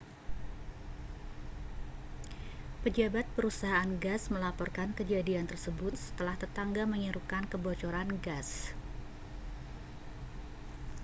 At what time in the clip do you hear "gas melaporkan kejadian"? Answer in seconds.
4.03-5.45